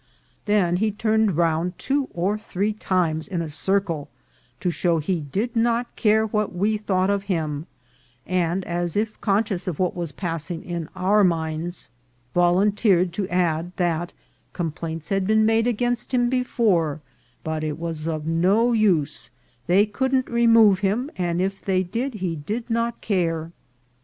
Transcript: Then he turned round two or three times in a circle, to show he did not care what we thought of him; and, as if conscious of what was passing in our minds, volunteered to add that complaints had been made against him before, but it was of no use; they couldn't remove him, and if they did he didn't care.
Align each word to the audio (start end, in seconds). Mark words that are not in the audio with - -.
Then 0.45 0.77
he 0.77 0.89
turned 0.89 1.37
round 1.37 1.77
two 1.77 2.09
or 2.15 2.35
three 2.35 2.73
times 2.73 3.27
in 3.27 3.39
a 3.39 3.49
circle, 3.49 4.09
to 4.59 4.71
show 4.71 4.97
he 4.97 5.19
did 5.19 5.55
not 5.55 5.95
care 5.95 6.25
what 6.25 6.55
we 6.55 6.75
thought 6.77 7.11
of 7.11 7.25
him; 7.29 7.67
and, 8.25 8.65
as 8.65 8.97
if 8.97 9.21
conscious 9.21 9.67
of 9.67 9.77
what 9.77 9.95
was 9.95 10.11
passing 10.11 10.63
in 10.63 10.89
our 10.95 11.23
minds, 11.23 11.91
volunteered 12.33 13.13
to 13.13 13.29
add 13.29 13.73
that 13.75 14.11
complaints 14.53 15.09
had 15.09 15.27
been 15.27 15.45
made 15.45 15.67
against 15.67 16.15
him 16.15 16.29
before, 16.31 16.99
but 17.43 17.63
it 17.63 17.77
was 17.77 18.07
of 18.07 18.25
no 18.25 18.73
use; 18.73 19.29
they 19.67 19.85
couldn't 19.85 20.31
remove 20.31 20.79
him, 20.79 21.11
and 21.15 21.39
if 21.39 21.61
they 21.61 21.83
did 21.83 22.15
he 22.15 22.35
didn't 22.37 22.99
care. 23.01 23.51